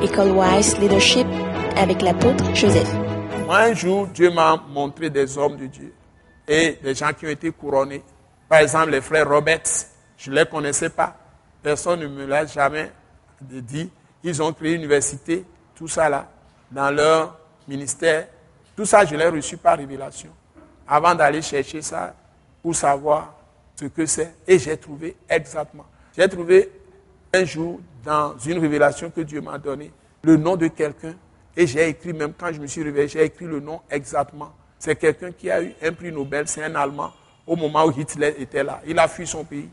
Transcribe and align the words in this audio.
École 0.00 0.30
Wise 0.30 0.78
Leadership 0.78 1.26
avec 1.76 2.02
l'apôtre 2.02 2.44
Joseph. 2.54 2.88
Moi, 3.46 3.58
un 3.58 3.74
jour, 3.74 4.06
Dieu 4.06 4.30
m'a 4.30 4.56
montré 4.68 5.10
des 5.10 5.36
hommes 5.36 5.56
de 5.56 5.66
Dieu 5.66 5.92
et 6.46 6.78
des 6.80 6.94
gens 6.94 7.12
qui 7.12 7.26
ont 7.26 7.30
été 7.30 7.50
couronnés. 7.50 8.04
Par 8.48 8.60
exemple, 8.60 8.90
les 8.90 9.00
frères 9.00 9.28
Roberts, 9.28 9.86
je 10.16 10.30
ne 10.30 10.36
les 10.36 10.46
connaissais 10.46 10.90
pas. 10.90 11.16
Personne 11.60 11.98
ne 12.00 12.06
me 12.06 12.26
l'a 12.26 12.46
jamais 12.46 12.92
dit. 13.40 13.90
Ils 14.22 14.40
ont 14.40 14.52
créé 14.52 14.74
une 14.74 14.82
université, 14.82 15.44
tout 15.74 15.88
ça 15.88 16.08
là, 16.08 16.28
dans 16.70 16.90
leur 16.92 17.36
ministère. 17.66 18.28
Tout 18.76 18.84
ça, 18.84 19.04
je 19.04 19.16
l'ai 19.16 19.26
reçu 19.26 19.56
par 19.56 19.78
révélation. 19.78 20.30
Avant 20.86 21.14
d'aller 21.16 21.42
chercher 21.42 21.82
ça 21.82 22.14
pour 22.62 22.76
savoir 22.76 23.34
ce 23.74 23.86
que 23.86 24.06
c'est. 24.06 24.32
Et 24.46 24.60
j'ai 24.60 24.76
trouvé 24.76 25.16
exactement. 25.28 25.86
J'ai 26.16 26.28
trouvé 26.28 26.70
un 27.32 27.44
jour 27.44 27.80
dans 28.04 28.36
une 28.38 28.58
révélation 28.58 29.10
que 29.10 29.20
Dieu 29.20 29.40
m'a 29.40 29.58
donnée 29.58 29.92
le 30.22 30.36
nom 30.36 30.56
de 30.56 30.68
quelqu'un. 30.68 31.14
Et 31.56 31.66
j'ai 31.66 31.88
écrit, 31.88 32.12
même 32.12 32.32
quand 32.38 32.52
je 32.52 32.60
me 32.60 32.66
suis 32.66 32.82
réveillé, 32.82 33.08
j'ai 33.08 33.24
écrit 33.24 33.46
le 33.46 33.60
nom 33.60 33.80
exactement. 33.90 34.52
C'est 34.78 34.96
quelqu'un 34.96 35.32
qui 35.32 35.50
a 35.50 35.62
eu 35.62 35.74
un 35.82 35.92
prix 35.92 36.12
Nobel, 36.12 36.46
c'est 36.46 36.62
un 36.62 36.74
Allemand, 36.74 37.12
au 37.46 37.56
moment 37.56 37.84
où 37.84 37.90
Hitler 37.90 38.34
était 38.38 38.62
là. 38.62 38.80
Il 38.86 38.98
a 38.98 39.08
fui 39.08 39.26
son 39.26 39.44
pays. 39.44 39.68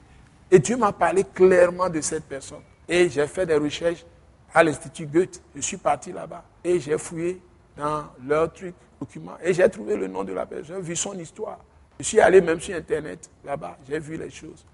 Et 0.50 0.60
Dieu 0.60 0.78
m'a 0.78 0.92
parlé 0.92 1.24
clairement 1.24 1.90
de 1.90 2.02
cette 2.02 2.26
personne. 2.26 2.62
Et 2.88 3.10
j'ai 3.10 3.28
fait 3.28 3.46
des 3.46 3.56
recherches 3.56 4.06
à 4.54 4.64
l'Institut 4.64 5.06
Goethe. 5.06 5.42
Je 5.56 5.62
suis 5.62 5.78
parti 5.78 6.12
là-bas. 6.12 6.44
Et 6.64 6.80
j'ai 6.80 6.98
fouillé 6.98 7.40
dans 7.78 8.06
leur 8.26 8.52
truc, 8.52 8.74
document. 9.00 9.38
Et 9.44 9.54
j'ai 9.54 9.70
trouvé 9.70 9.96
le 9.96 10.08
nom 10.08 10.24
de 10.24 10.34
la 10.34 10.46
personne, 10.46 10.78
j'ai 10.78 10.82
vu 10.82 10.96
son 10.96 11.18
histoire. 11.20 11.60
Je 12.00 12.06
suis 12.06 12.20
allé 12.20 12.42
même 12.42 12.60
sur 12.60 12.76
Internet 12.76 13.30
là-bas. 13.44 13.78
J'ai 13.88 14.00
vu 14.00 14.18
les 14.18 14.30
choses. 14.30 14.66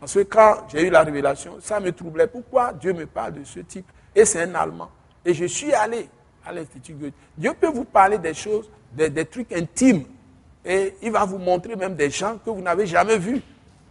Parce 0.00 0.14
que 0.14 0.20
quand 0.20 0.66
j'ai 0.68 0.86
eu 0.86 0.90
la 0.90 1.02
révélation, 1.02 1.56
ça 1.60 1.80
me 1.80 1.92
troublait. 1.92 2.26
Pourquoi 2.26 2.72
Dieu 2.72 2.92
me 2.92 3.06
parle 3.06 3.34
de 3.34 3.44
ce 3.44 3.60
type 3.60 3.86
Et 4.14 4.24
c'est 4.24 4.42
un 4.42 4.54
Allemand? 4.54 4.90
Et 5.24 5.32
je 5.34 5.46
suis 5.46 5.72
allé 5.72 6.08
à 6.44 6.52
l'Institut 6.52 6.94
Goethe. 6.94 7.14
Dieu 7.36 7.52
peut 7.58 7.68
vous 7.68 7.84
parler 7.84 8.18
des 8.18 8.34
choses, 8.34 8.70
des, 8.92 9.24
trucs 9.24 9.52
intimes. 9.52 10.04
Et 10.64 10.94
il 11.02 11.10
va 11.10 11.24
vous 11.24 11.38
montrer 11.38 11.76
même 11.76 11.94
des 11.94 12.10
gens 12.10 12.38
que 12.44 12.50
vous 12.50 12.60
n'avez 12.60 12.86
jamais 12.86 13.18
vus. 13.18 13.40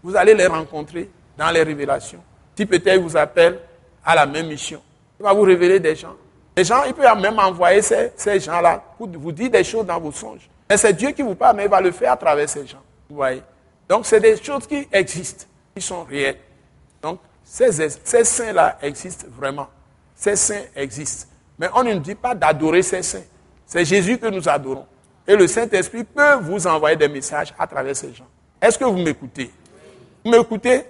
Vous 0.04 0.16
allez 0.16 0.34
les 0.34 0.48
rencontrer 0.48 1.10
dans 1.38 1.50
les 1.52 1.64
révélations. 1.64 2.24
Si 2.56 2.66
peut-être 2.66 3.02
vous 3.02 3.18
appelle 3.18 3.60
à 4.06 4.16
la 4.16 4.26
même 4.26 4.48
mission, 4.48 4.82
il 5.20 5.24
va 5.24 5.34
vous 5.34 5.42
révéler 5.42 5.80
des 5.80 5.96
gens. 5.96 6.16
Les 6.56 6.64
gens, 6.64 6.84
il 6.84 6.94
peut 6.94 7.04
même 7.20 7.40
envoyer 7.40 7.82
ces, 7.82 8.12
ces 8.16 8.40
gens-là 8.40 8.84
pour 8.98 9.08
vous 9.08 9.32
dire 9.32 9.50
des 9.50 9.64
choses 9.64 9.86
dans 9.86 10.00
vos 10.00 10.12
songes. 10.12 10.48
Mais 10.70 10.78
c'est 10.78 10.94
Dieu 10.94 11.12
qui 11.12 11.24
vous 11.24 11.36
parle, 11.36 11.58
mais 11.58 11.64
il 11.64 11.70
va 11.70 11.82
le 11.82 11.92
faire 11.92 12.12
à 12.12 12.18
travers 12.18 12.48
ces 12.48 12.68
gens. 12.68 12.82
Vous 13.10 13.16
voyez? 13.16 13.42
Donc, 13.90 14.06
c'est 14.06 14.20
des 14.20 14.42
choses 14.42 14.68
qui 14.68 14.88
existent, 14.92 15.46
qui 15.76 15.82
sont 15.82 16.04
réelles. 16.04 16.38
Donc, 17.02 17.20
ces, 17.44 17.90
ces 17.90 18.24
saints-là 18.24 18.78
existent 18.82 19.28
vraiment. 19.30 19.68
Ces 20.16 20.36
saints 20.36 20.64
existent. 20.76 21.28
Mais 21.58 21.68
on 21.76 21.84
ne 21.84 21.96
dit 21.96 22.16
pas 22.16 22.34
d'adorer 22.34 22.82
ces 22.82 23.04
saints. 23.04 23.24
C'est 23.66 23.86
Jésus 23.86 24.18
que 24.18 24.28
nous 24.28 24.48
adorons. 24.48 24.86
Et 25.28 25.36
le 25.36 25.48
Saint-Esprit 25.48 26.04
peut 26.04 26.36
vous 26.42 26.68
envoyer 26.68 26.96
des 26.96 27.08
messages 27.08 27.54
à 27.58 27.66
travers 27.66 27.96
ces 27.96 28.14
gens. 28.14 28.28
Est-ce 28.62 28.78
que 28.78 28.84
vous 28.84 28.98
m'écoutez? 28.98 29.52
Vous 30.24 30.32
m'écoutez? 30.32 30.86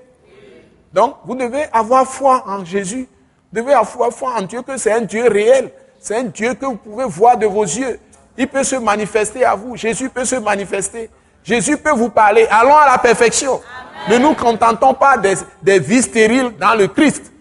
Donc, 0.91 1.17
vous 1.25 1.35
devez 1.35 1.65
avoir 1.71 2.05
foi 2.07 2.43
en 2.47 2.65
Jésus. 2.65 3.07
Vous 3.51 3.61
devez 3.61 3.73
avoir 3.73 4.11
foi 4.11 4.33
en 4.35 4.41
Dieu, 4.41 4.61
que 4.61 4.77
c'est 4.77 4.91
un 4.91 5.01
Dieu 5.01 5.27
réel. 5.27 5.71
C'est 5.99 6.17
un 6.17 6.23
Dieu 6.23 6.53
que 6.55 6.65
vous 6.65 6.75
pouvez 6.75 7.05
voir 7.05 7.37
de 7.37 7.45
vos 7.45 7.63
yeux. 7.63 7.99
Il 8.37 8.47
peut 8.47 8.63
se 8.63 8.75
manifester 8.75 9.45
à 9.45 9.55
vous. 9.55 9.75
Jésus 9.77 10.09
peut 10.09 10.25
se 10.25 10.35
manifester. 10.35 11.09
Jésus 11.43 11.77
peut 11.77 11.91
vous 11.91 12.09
parler. 12.09 12.47
Allons 12.49 12.75
à 12.75 12.87
la 12.87 12.97
perfection. 12.97 13.61
Ne 14.09 14.17
nous 14.17 14.33
contentons 14.33 14.93
pas 14.93 15.17
des, 15.17 15.35
des 15.61 15.79
vies 15.79 16.01
stériles 16.01 16.51
dans 16.59 16.75
le 16.75 16.87
Christ. 16.87 17.31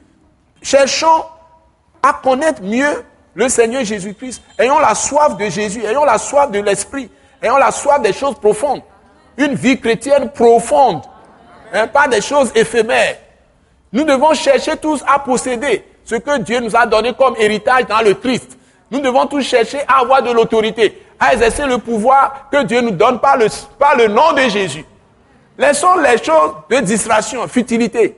Cherchons 0.62 1.24
à 2.02 2.12
connaître 2.12 2.62
mieux 2.62 3.04
le 3.34 3.48
Seigneur 3.48 3.84
Jésus-Christ. 3.84 4.42
Ayons 4.58 4.78
la 4.78 4.94
soif 4.94 5.36
de 5.36 5.48
Jésus, 5.48 5.84
ayons 5.84 6.04
la 6.04 6.18
soif 6.18 6.50
de 6.50 6.60
l'Esprit, 6.60 7.10
ayons 7.42 7.56
la 7.56 7.70
soif 7.70 8.00
des 8.00 8.12
choses 8.12 8.36
profondes. 8.36 8.82
Une 9.36 9.54
vie 9.54 9.80
chrétienne 9.80 10.30
profonde, 10.30 11.02
hein, 11.72 11.86
pas 11.86 12.06
des 12.06 12.20
choses 12.20 12.52
éphémères. 12.54 13.16
Nous 13.92 14.04
devons 14.04 14.34
chercher 14.34 14.76
tous 14.76 15.02
à 15.06 15.18
posséder 15.18 15.84
ce 16.04 16.16
que 16.16 16.38
Dieu 16.38 16.60
nous 16.60 16.76
a 16.76 16.86
donné 16.86 17.12
comme 17.14 17.34
héritage 17.38 17.86
dans 17.86 18.00
le 18.00 18.14
Christ. 18.14 18.58
Nous 18.90 19.00
devons 19.00 19.26
tous 19.26 19.42
chercher 19.42 19.80
à 19.88 20.00
avoir 20.00 20.22
de 20.22 20.30
l'autorité, 20.30 21.02
à 21.18 21.32
exercer 21.32 21.66
le 21.66 21.78
pouvoir 21.78 22.48
que 22.50 22.62
Dieu 22.64 22.80
nous 22.80 22.90
donne 22.90 23.20
par 23.20 23.36
le, 23.36 23.46
par 23.78 23.96
le 23.96 24.08
nom 24.08 24.32
de 24.32 24.42
Jésus. 24.48 24.84
Laissons 25.62 25.96
les 25.98 26.18
choses 26.18 26.54
de 26.68 26.80
distraction, 26.80 27.46
futilité. 27.46 28.16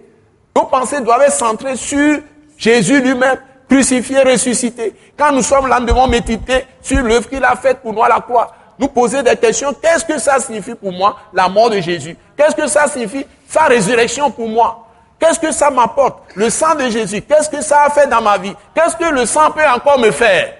Nos 0.56 0.64
pensées 0.64 1.02
doivent 1.02 1.20
être 1.20 1.34
centrées 1.34 1.76
sur 1.76 2.20
Jésus 2.56 3.02
lui-même, 3.02 3.36
crucifié, 3.68 4.22
ressuscité. 4.22 4.94
Quand 5.14 5.30
nous 5.30 5.42
sommes 5.42 5.66
là, 5.66 5.78
nous 5.78 5.84
devons 5.84 6.06
méditer 6.06 6.64
sur 6.80 7.02
l'œuvre 7.02 7.28
qu'il 7.28 7.44
a 7.44 7.54
faite 7.54 7.80
pour 7.82 7.92
nous 7.92 8.02
à 8.02 8.08
la 8.08 8.20
croix. 8.22 8.50
Nous 8.78 8.88
poser 8.88 9.22
des 9.22 9.36
questions. 9.36 9.74
Qu'est-ce 9.74 10.06
que 10.06 10.16
ça 10.16 10.38
signifie 10.40 10.74
pour 10.74 10.90
moi, 10.90 11.18
la 11.34 11.46
mort 11.50 11.68
de 11.68 11.80
Jésus? 11.82 12.16
Qu'est-ce 12.34 12.56
que 12.56 12.66
ça 12.66 12.88
signifie, 12.88 13.26
sa 13.46 13.64
résurrection 13.64 14.30
pour 14.30 14.48
moi? 14.48 14.88
Qu'est-ce 15.18 15.38
que 15.38 15.52
ça 15.52 15.68
m'apporte? 15.68 16.22
Le 16.36 16.48
sang 16.48 16.74
de 16.74 16.88
Jésus, 16.88 17.20
qu'est-ce 17.20 17.50
que 17.50 17.60
ça 17.60 17.82
a 17.82 17.90
fait 17.90 18.06
dans 18.06 18.22
ma 18.22 18.38
vie? 18.38 18.54
Qu'est-ce 18.74 18.96
que 18.96 19.12
le 19.12 19.26
sang 19.26 19.50
peut 19.50 19.68
encore 19.68 19.98
me 19.98 20.12
faire? 20.12 20.54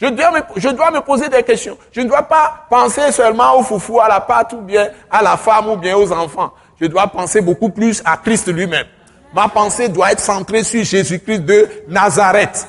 Je 0.00 0.06
dois, 0.06 0.30
me, 0.30 0.40
je 0.56 0.68
dois 0.70 0.90
me 0.90 1.00
poser 1.00 1.28
des 1.28 1.42
questions. 1.42 1.76
Je 1.92 2.00
ne 2.00 2.08
dois 2.08 2.22
pas 2.22 2.66
penser 2.70 3.12
seulement 3.12 3.58
au 3.58 3.62
foufou, 3.62 4.00
à 4.00 4.08
la 4.08 4.20
pâte 4.20 4.54
ou 4.54 4.62
bien 4.62 4.88
à 5.10 5.22
la 5.22 5.36
femme 5.36 5.68
ou 5.68 5.76
bien 5.76 5.96
aux 5.96 6.10
enfants. 6.10 6.52
Je 6.80 6.86
dois 6.86 7.06
penser 7.06 7.42
beaucoup 7.42 7.68
plus 7.68 8.00
à 8.04 8.16
Christ 8.16 8.48
lui-même. 8.48 8.86
Ma 9.34 9.48
pensée 9.48 9.88
doit 9.88 10.12
être 10.12 10.20
centrée 10.20 10.64
sur 10.64 10.82
Jésus-Christ 10.82 11.40
de 11.40 11.68
Nazareth. 11.88 12.66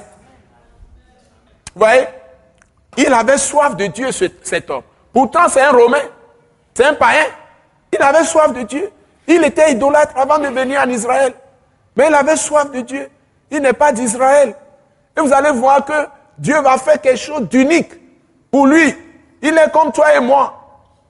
Vous 1.74 1.80
voyez? 1.80 2.06
Il 2.98 3.14
avait 3.14 3.38
soif 3.38 3.78
de 3.78 3.86
Dieu, 3.86 4.12
cet 4.12 4.70
homme. 4.70 4.84
Pourtant, 5.14 5.48
c'est 5.48 5.62
un 5.62 5.72
Romain. 5.72 6.04
C'est 6.74 6.86
un 6.86 6.94
païen. 6.96 7.26
Il 7.94 8.02
avait 8.02 8.26
soif 8.26 8.54
de 8.54 8.64
Dieu. 8.64 8.92
Il 9.28 9.44
était 9.46 9.72
idolâtre 9.72 10.14
avant 10.18 10.38
de 10.38 10.48
venir 10.48 10.82
en 10.82 10.90
Israël. 10.90 11.34
Mais 11.96 12.08
il 12.10 12.14
avait 12.14 12.36
soif 12.36 12.70
de 12.72 12.82
Dieu. 12.82 13.10
Il 13.50 13.62
n'est 13.62 13.74
pas 13.74 13.94
d'Israël. 13.94 14.54
Et 15.18 15.22
vous 15.22 15.34
allez 15.34 15.52
voir 15.52 15.86
que 15.86 15.94
Dieu 16.38 16.60
va 16.62 16.78
faire 16.78 17.00
quelque 17.00 17.20
chose 17.20 17.48
d'unique 17.50 17.92
pour 18.50 18.68
lui. 18.68 18.96
Il 19.42 19.58
est 19.58 19.72
comme 19.72 19.92
toi 19.92 20.16
et 20.16 20.20
moi. 20.20 20.58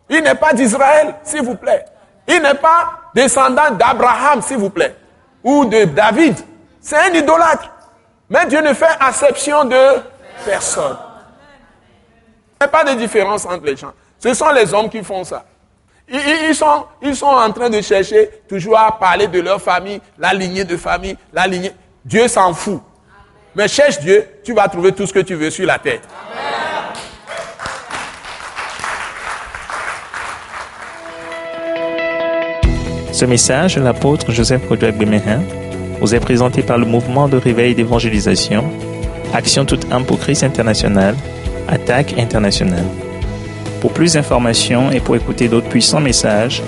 Il 0.09 0.23
n'est 0.23 0.35
pas 0.35 0.53
d'Israël, 0.53 1.15
s'il 1.23 1.43
vous 1.43 1.55
plaît. 1.55 1.85
Il 2.27 2.41
n'est 2.41 2.55
pas 2.55 2.91
descendant 3.15 3.71
d'Abraham, 3.71 4.41
s'il 4.41 4.57
vous 4.57 4.69
plaît 4.69 4.95
ou 5.43 5.65
de 5.65 5.85
David. 5.85 6.35
C'est 6.79 6.97
un 6.97 7.13
idolâtre. 7.13 7.69
Mais 8.29 8.45
Dieu 8.45 8.61
ne 8.61 8.73
fait 8.73 8.97
exception 9.07 9.65
de 9.65 9.99
personne. 10.45 10.97
Il 12.59 12.63
n'y 12.63 12.65
a 12.65 12.67
pas 12.67 12.83
de 12.83 12.93
différence 12.97 13.45
entre 13.45 13.65
les 13.65 13.75
gens. 13.75 13.91
Ce 14.19 14.33
sont 14.33 14.51
les 14.51 14.73
hommes 14.73 14.89
qui 14.89 15.03
font 15.03 15.23
ça. 15.23 15.43
Ils, 16.07 16.53
sont, 16.53 16.85
ils 17.01 17.15
sont 17.15 17.25
en 17.25 17.51
train 17.51 17.69
de 17.69 17.81
chercher 17.81 18.29
toujours 18.47 18.77
à 18.77 18.97
parler 18.97 19.27
de 19.27 19.39
leur 19.39 19.61
famille, 19.61 20.01
la 20.17 20.33
lignée 20.33 20.63
de 20.63 20.77
famille, 20.77 21.17
la 21.31 21.47
lignée. 21.47 21.71
Dieu 22.03 22.27
s'en 22.27 22.53
fout. 22.53 22.81
Mais 23.53 23.67
cherche 23.67 23.99
Dieu, 23.99 24.25
tu 24.43 24.53
vas 24.53 24.67
trouver 24.69 24.93
tout 24.93 25.05
ce 25.05 25.11
que 25.11 25.19
tu 25.19 25.35
veux 25.35 25.49
sur 25.49 25.65
la 25.65 25.77
terre. 25.77 25.99
Ce 33.11 33.25
message, 33.25 33.77
l'apôtre 33.77 34.31
Joseph 34.31 34.65
Kodouak 34.67 34.97
Bemehin, 34.97 35.41
vous 35.99 36.15
est 36.15 36.19
présenté 36.19 36.63
par 36.63 36.77
le 36.77 36.85
mouvement 36.85 37.27
de 37.27 37.37
réveil 37.37 37.75
d'évangélisation, 37.75 38.63
Action 39.33 39.65
toute 39.65 39.91
âme 39.91 40.05
pour 40.05 40.19
Christ 40.19 40.43
international, 40.43 41.15
Attaque 41.67 42.17
internationale. 42.17 42.85
Pour 43.81 43.91
plus 43.91 44.13
d'informations 44.13 44.91
et 44.91 44.99
pour 45.01 45.15
écouter 45.15 45.49
d'autres 45.49 45.69
puissants 45.69 45.99
messages, 45.99 46.63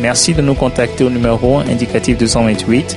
merci 0.00 0.34
de 0.34 0.42
nous 0.42 0.54
contacter 0.54 1.02
au 1.02 1.10
numéro 1.10 1.58
indicatif 1.58 2.16
228 2.16 2.96